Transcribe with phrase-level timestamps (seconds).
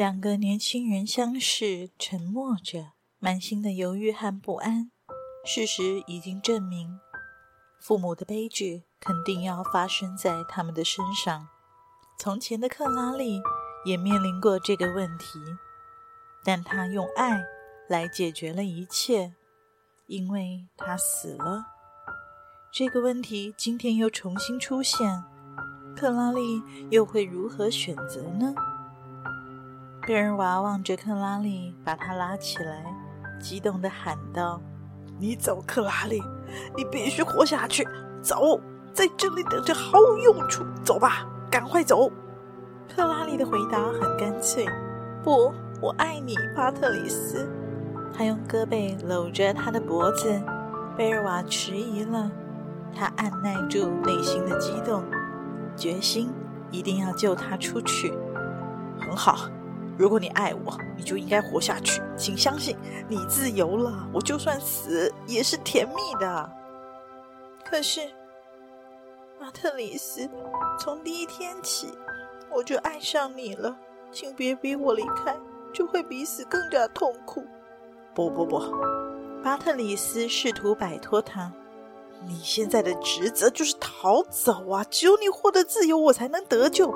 [0.00, 4.90] 两个年轻人相视，沉默着，满心的犹豫和不安。
[5.44, 6.98] 事实已经证明，
[7.82, 11.48] 父母的悲剧肯定要发生在他们的身上。
[12.18, 13.42] 从前的克拉丽
[13.84, 15.38] 也面临过这个问题，
[16.42, 17.38] 但她用爱
[17.86, 19.34] 来解决了一切，
[20.06, 21.66] 因为她死了。
[22.72, 25.22] 这个问题今天又重新出现，
[25.94, 28.54] 克拉丽又会如何选择呢？
[30.06, 32.84] 贝尔娃望着克拉丽，把她拉起来，
[33.38, 34.60] 激动地喊道
[35.20, 36.22] ：“你走，克拉丽，
[36.76, 37.86] 你必须活下去！
[38.22, 38.58] 走，
[38.92, 40.64] 在这里等着毫无用处。
[40.82, 42.10] 走吧，赶快走！”
[42.92, 44.66] 克拉丽的回答很干脆
[45.22, 47.48] ：“不，我爱你，巴特里斯。”
[48.12, 50.28] 他用胳膊搂着她的脖子。
[50.96, 52.30] 贝尔娃迟疑了，
[52.94, 55.04] 他按捺住内心的激动，
[55.76, 56.32] 决心
[56.70, 58.12] 一定要救她出去。
[58.98, 59.48] 很好。
[60.00, 62.00] 如果你爱我，你就应该活下去。
[62.16, 62.74] 请相信，
[63.06, 66.50] 你自由了，我就算死也是甜蜜的。
[67.62, 68.00] 可是，
[69.38, 70.26] 巴特里斯，
[70.78, 71.92] 从第一天起
[72.50, 73.76] 我就爱上你了，
[74.10, 75.36] 请别逼我离开，
[75.70, 77.44] 就会比死更加痛苦。
[78.14, 78.58] 不不不，
[79.44, 81.52] 巴特里斯试图摆脱他。
[82.26, 84.82] 你现在的职责就是逃走啊！
[84.84, 86.90] 只有你获得自由，我才能得救。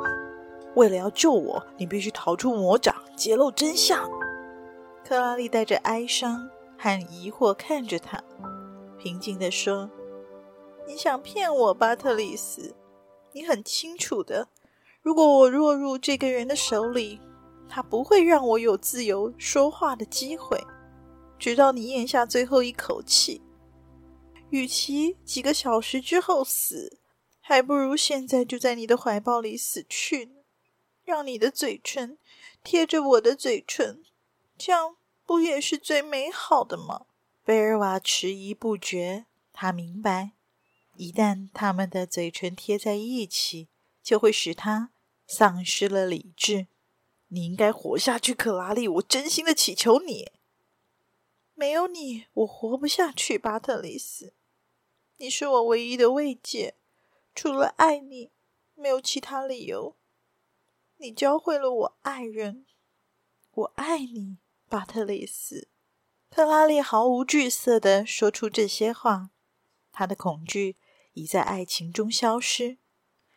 [0.74, 4.10] 为了要救我，你必须逃出魔掌，揭露真相。
[5.04, 6.48] 克拉丽带着哀伤
[6.78, 8.22] 和疑惑看着他，
[8.98, 9.88] 平静地说
[10.88, 12.74] ：“你想骗我，巴特里斯？
[13.32, 14.48] 你很清楚的，
[15.02, 17.20] 如果我落入这个人的手里，
[17.68, 20.58] 他不会让我有自由说话的机会，
[21.38, 23.42] 直到你咽下最后一口气。
[24.50, 26.98] 与其几个小时之后死，
[27.40, 30.30] 还不如现在就在你的怀抱里死去。”
[31.04, 32.18] 让你的嘴唇
[32.62, 34.02] 贴着我的嘴唇，
[34.56, 37.06] 这样不也是最美好的吗？
[37.44, 39.26] 贝尔瓦迟疑不决。
[39.52, 40.32] 他明白，
[40.96, 43.68] 一旦他们的嘴唇贴在一起，
[44.02, 44.90] 就会使他
[45.26, 46.66] 丧失了理智。
[47.28, 50.32] 你应该活下去，克拉丽，我真心的祈求你。
[51.54, 54.32] 没有你，我活不下去，巴特里斯。
[55.18, 56.74] 你是我唯一的慰藉，
[57.34, 58.30] 除了爱你，
[58.74, 59.94] 没有其他理由。
[61.04, 62.64] 你教会了我爱人，
[63.52, 64.38] 我爱你，
[64.70, 65.68] 巴特里斯。
[66.30, 69.28] 克拉丽毫无惧色地说出这些话，
[69.92, 70.76] 她的恐惧
[71.12, 72.78] 已在爱情中消失。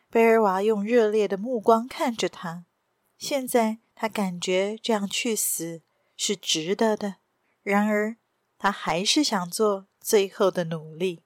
[0.09, 2.63] 贝尔娃用热烈的目光看着他，
[3.17, 5.81] 现在他感觉这样去死
[6.16, 7.16] 是值得的。
[7.63, 8.16] 然而，
[8.57, 11.22] 他还是想做最后的努力。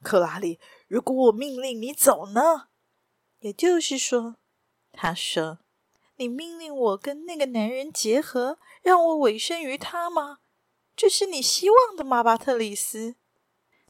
[0.00, 2.68] 克拉丽，如果我命令你走呢？
[3.40, 4.36] 也就是说。
[4.96, 5.58] 他说
[6.16, 10.38] ：“你命令我跟那个男人结合，让我委身于他吗？
[10.96, 13.16] 这是你希望的吗，巴特里斯？”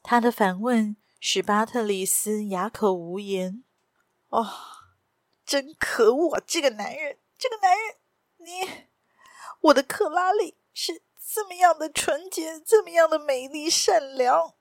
[0.02, 3.62] 他的反问使巴特里斯哑口无言。
[4.28, 4.46] 哦，
[5.44, 6.42] 真可恶啊！
[6.44, 7.96] 这个男人，这个男人，
[8.38, 8.88] 你，
[9.60, 11.02] 我的克拉丽是
[11.32, 14.54] 这么样的纯洁，这么样的美丽善良。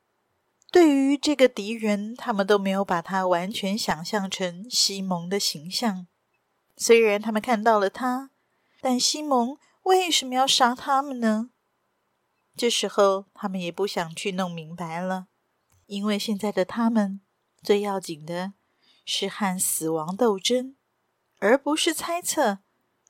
[0.71, 6.07] 对于这个敌人，他们都没有把他完全想象成西蒙的形象。
[6.77, 8.31] 虽然他们看到了他，
[8.81, 11.49] 但西蒙为什么要杀他们呢？
[12.57, 15.27] 这时候他们也不想去弄明白了，
[15.87, 17.21] 因为现在的他们
[17.61, 18.53] 最要紧的
[19.05, 20.75] 是和死亡斗争，
[21.39, 22.59] 而不是猜测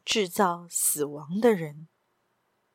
[0.03, 1.87] 制造死亡的人。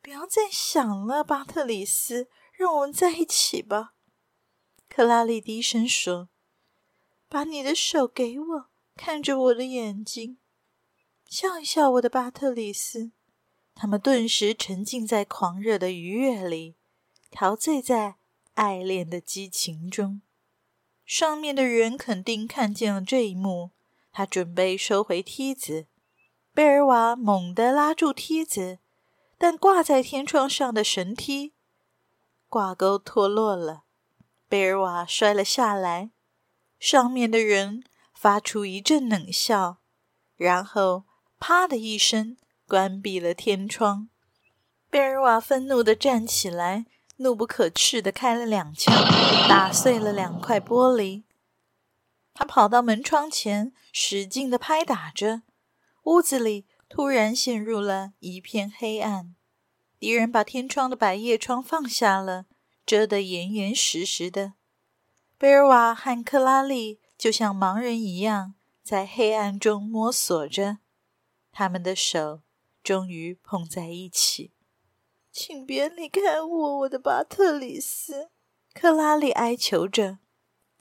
[0.03, 3.95] 不要再想了，巴特里斯，让我们在一起吧。
[4.89, 6.31] 克拉丽低声说
[7.29, 10.39] ：“把你的手给我，看着我的眼睛。”
[11.31, 13.13] 笑一笑，我的巴特里斯。
[13.77, 16.75] 他们顿时沉浸在狂热的愉悦里，
[17.31, 18.17] 陶醉在
[18.55, 20.23] 爱恋的激情中。
[21.07, 23.71] 上面的人肯定看见了这一幕，
[24.11, 25.87] 他准备收回梯子。
[26.53, 28.81] 贝尔瓦猛地拉住梯子，
[29.39, 31.53] 但挂在天窗上的绳梯
[32.49, 33.85] 挂钩脱落了，
[34.49, 36.11] 贝尔瓦摔了下来。
[36.81, 39.77] 上面的人发出一阵冷笑。
[40.37, 41.05] 然后
[41.41, 42.37] 啪的一声
[42.69, 44.11] 关闭了天窗。
[44.91, 46.85] 贝尔瓦愤怒地站起来，
[47.17, 48.95] 怒不可遏地开了两枪，
[49.49, 51.23] 打碎了两块玻璃。
[52.35, 55.43] 他跑到门窗前，使劲地拍打着，
[56.05, 59.35] 屋子里突然陷入了一片黑暗。
[59.99, 62.45] 敌人把天窗的百叶窗放下了，
[62.85, 64.53] 遮得严严实实的。
[65.39, 70.79] 贝尔瓦和克拉丽就像盲人一样，在黑暗中摸索着，
[71.53, 72.43] 他们的手
[72.83, 74.53] 终于碰在一起。
[75.33, 78.31] 请别离开我，我的巴特里斯！
[78.75, 80.19] 克拉丽哀求着。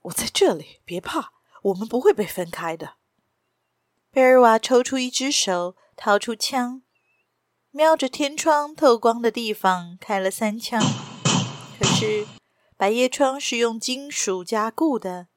[0.04, 1.34] 我在这里，别怕，
[1.64, 2.96] 我们不会被分开的。
[4.12, 6.82] 贝尔瓦抽出一只手，掏出枪。
[7.72, 10.82] 瞄着天窗透光的地方开了三枪，
[11.78, 12.26] 可是
[12.76, 15.28] 百叶窗是用金属加固的，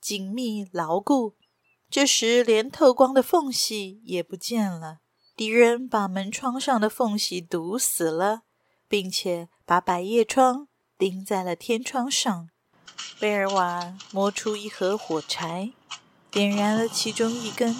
[0.00, 1.34] 紧密牢固。
[1.92, 5.00] 这时连透光的缝隙也不见了。
[5.36, 8.44] 敌人把门窗上的缝隙堵死了，
[8.88, 12.48] 并且把百叶窗钉在了天窗上。
[13.20, 15.74] 贝尔瓦摸出一盒火柴，
[16.30, 17.76] 点燃了其中一根。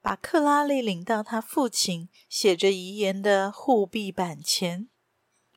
[0.00, 4.88] 把克拉丽领到他父亲写着遗言的护壁板前，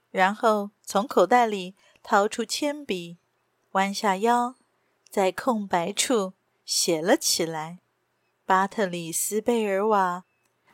[0.10, 3.20] 然后从口袋里掏出铅笔，
[3.74, 4.56] 弯下腰，
[5.08, 6.34] 在空白处
[6.66, 7.80] 写了起来
[8.44, 10.26] ：“巴特里斯·贝尔瓦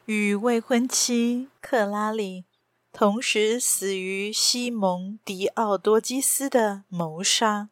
[0.06, 2.46] 与未婚妻克拉丽
[2.94, 7.70] 同时死于西蒙·迪奥多基斯的谋杀，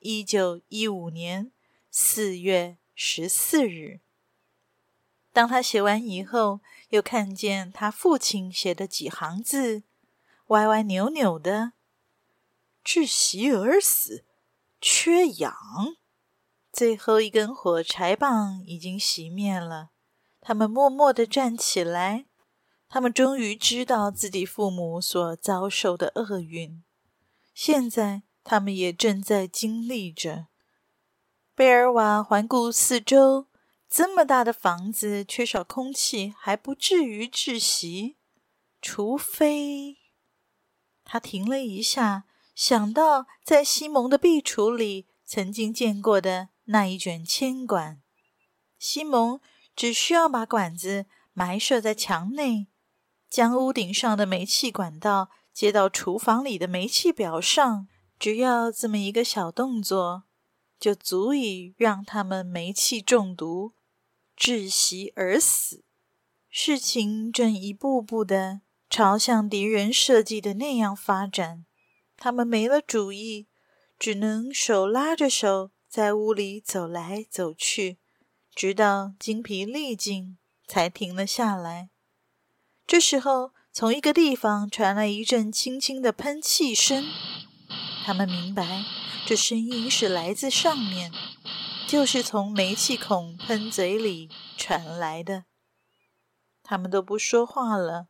[0.00, 1.50] 一九一五年
[1.90, 4.00] 四月十四日。”
[5.32, 6.60] 当他写完以后，
[6.90, 9.84] 又看见他父亲写的几行字，
[10.48, 11.72] 歪歪扭扭的
[12.84, 14.24] ：“窒息而死，
[14.80, 15.54] 缺氧。”
[16.78, 19.90] 最后一根火柴棒已经熄灭了。
[20.40, 22.26] 他们默默地站起来。
[22.88, 26.84] 他们终于知道自己父母所遭受的厄运，
[27.52, 30.46] 现在他们也正在经历着。
[31.56, 33.48] 贝尔瓦环顾四周。
[33.90, 38.18] 这么大的房子，缺少空气还不至于窒息，
[38.80, 39.96] 除非……
[41.04, 48.00] 他停了一下，想到在西蒙的壁橱里曾经见过的那一卷铅管。
[48.78, 49.40] 西蒙
[49.76, 52.68] 只需要把管子埋设在墙内，
[53.28, 57.86] 将屋顶上的煤气管道接到厨房里的煤气表上，
[58.18, 60.24] 只要这么一个小动作，
[60.78, 63.74] 就足以让他们煤气中毒。
[64.36, 65.84] 窒息而死，
[66.48, 71.66] 事情正一步步的朝向敌人设计的那样发展。
[72.16, 73.48] 他们没了主意，
[73.98, 77.98] 只能手拉着手在屋里走来走去，
[78.54, 80.36] 直到精疲力尽
[80.66, 81.88] 才停了下来。
[82.86, 87.04] 这时候，从一个地方传来一阵轻轻的喷气声。
[88.04, 88.84] 他们明白，
[89.26, 91.12] 这声音是来自上面。
[91.88, 95.44] 就是从煤气孔喷嘴里传来的。
[96.62, 98.08] 他们都不说话了，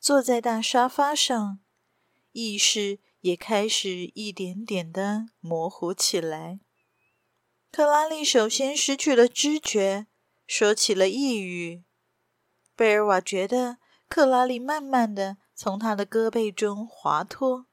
[0.00, 1.60] 坐在大沙发上，
[2.32, 6.58] 意识也开始一点点的模糊起来。
[7.74, 10.06] 克拉丽首先失去了知觉，
[10.46, 11.82] 说起了异语。
[12.76, 17.66] 贝尔瓦觉得克拉丽慢慢的从他的胳膊中滑脱，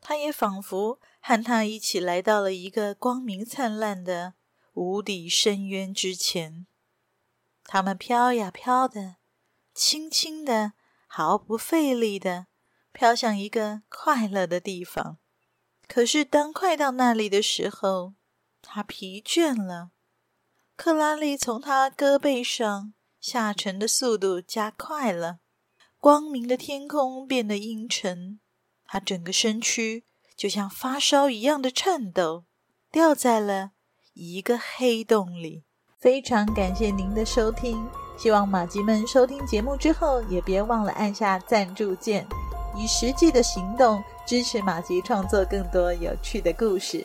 [0.00, 0.98] 他也仿佛。
[1.20, 4.34] 和他一起来到了一个光明灿烂的
[4.72, 6.66] 无底深渊之前，
[7.62, 9.18] 他们飘呀飘的，
[9.72, 10.72] 轻轻的，
[11.06, 12.48] 毫不费力的
[12.90, 15.18] 飘向一个快乐的地方。
[15.86, 18.14] 可是当快到那里的时候，
[18.62, 19.90] 他疲倦了。
[20.76, 25.38] 克拉丽从他胳膊上下沉的速度加快了，
[25.98, 28.40] 光明的天空变得阴沉，
[28.84, 30.04] 他整个身躯。
[30.36, 32.44] 就像发烧一样的颤抖，
[32.92, 33.72] 掉在了
[34.14, 35.64] 一个黑洞里。
[35.98, 37.84] 非常感谢您的收听，
[38.16, 42.24] 希望麻吉们收听节目之后也别忘了按下赞助键，
[42.76, 47.04] 以实际的行动支持麻吉创作更多有趣的故事。